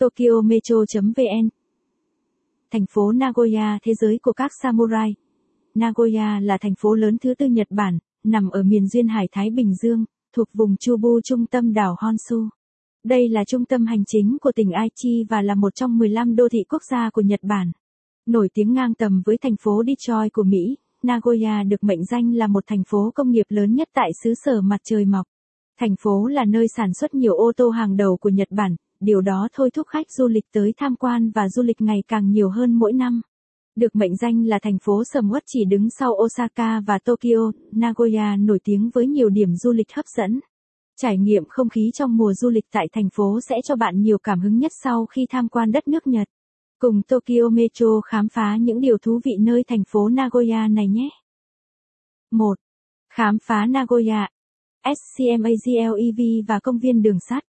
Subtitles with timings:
[0.00, 1.48] Tokyo Metro.vn
[2.70, 5.14] Thành phố Nagoya thế giới của các samurai.
[5.74, 9.50] Nagoya là thành phố lớn thứ tư Nhật Bản, nằm ở miền duyên hải Thái
[9.50, 10.04] Bình Dương,
[10.36, 12.48] thuộc vùng Chubu trung tâm đảo Honshu.
[13.04, 16.48] Đây là trung tâm hành chính của tỉnh Aichi và là một trong 15 đô
[16.48, 17.72] thị quốc gia của Nhật Bản.
[18.26, 22.46] Nổi tiếng ngang tầm với thành phố Detroit của Mỹ, Nagoya được mệnh danh là
[22.46, 25.26] một thành phố công nghiệp lớn nhất tại xứ sở mặt trời mọc.
[25.80, 29.20] Thành phố là nơi sản xuất nhiều ô tô hàng đầu của Nhật Bản, điều
[29.20, 32.48] đó thôi thúc khách du lịch tới tham quan và du lịch ngày càng nhiều
[32.48, 33.20] hơn mỗi năm.
[33.76, 38.36] Được mệnh danh là thành phố sầm uất chỉ đứng sau Osaka và Tokyo, Nagoya
[38.36, 40.40] nổi tiếng với nhiều điểm du lịch hấp dẫn.
[40.96, 44.18] Trải nghiệm không khí trong mùa du lịch tại thành phố sẽ cho bạn nhiều
[44.18, 46.28] cảm hứng nhất sau khi tham quan đất nước Nhật.
[46.78, 51.08] Cùng Tokyo Metro khám phá những điều thú vị nơi thành phố Nagoya này nhé.
[52.30, 52.58] 1.
[53.12, 54.28] Khám phá Nagoya,
[54.84, 57.49] SCMAGLEV và công viên đường sắt.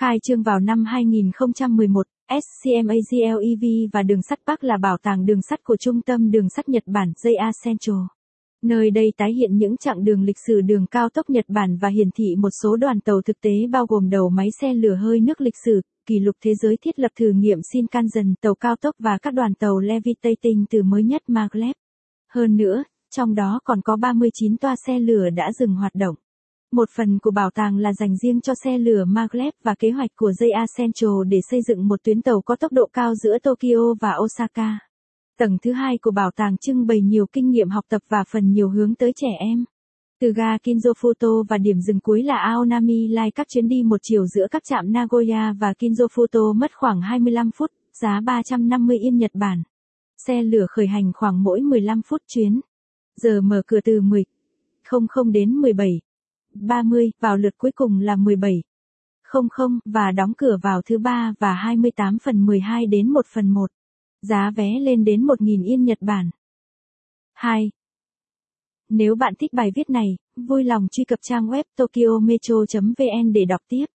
[0.00, 5.64] Khai trương vào năm 2011, SCMAGLEV và đường sắt Bắc là bảo tàng đường sắt
[5.64, 7.96] của Trung tâm Đường sắt Nhật Bản JR Central.
[8.62, 11.88] Nơi đây tái hiện những chặng đường lịch sử đường cao tốc Nhật Bản và
[11.88, 15.20] hiển thị một số đoàn tàu thực tế bao gồm đầu máy xe lửa hơi
[15.20, 18.94] nước lịch sử, kỷ lục thế giới thiết lập thử nghiệm Shinkansen tàu cao tốc
[18.98, 21.72] và các đoàn tàu Levitating từ mới nhất Maglev.
[22.32, 22.82] Hơn nữa,
[23.16, 26.14] trong đó còn có 39 toa xe lửa đã dừng hoạt động.
[26.72, 30.10] Một phần của bảo tàng là dành riêng cho xe lửa Maglev và kế hoạch
[30.16, 33.94] của JR Central để xây dựng một tuyến tàu có tốc độ cao giữa Tokyo
[34.00, 34.78] và Osaka.
[35.38, 38.52] Tầng thứ hai của bảo tàng trưng bày nhiều kinh nghiệm học tập và phần
[38.52, 39.64] nhiều hướng tới trẻ em.
[40.20, 44.26] Từ ga Kinzofuto và điểm dừng cuối là Aonami Line các chuyến đi một chiều
[44.26, 49.62] giữa các trạm Nagoya và Kinzofuto mất khoảng 25 phút, giá 350 yên Nhật Bản.
[50.26, 52.60] Xe lửa khởi hành khoảng mỗi 15 phút chuyến.
[53.22, 54.24] Giờ mở cửa từ 10
[54.90, 56.00] 00 đến 17
[56.60, 58.62] 30, vào lượt cuối cùng là 17
[59.32, 63.70] 00 và đóng cửa vào thứ ba và 28 phần 12 đến 1 phần 1.
[64.22, 66.30] Giá vé lên đến 1.000 yên Nhật Bản.
[67.34, 67.70] 2.
[68.88, 73.60] Nếu bạn thích bài viết này, vui lòng truy cập trang web tokyometro.vn để đọc
[73.68, 73.86] tiếp.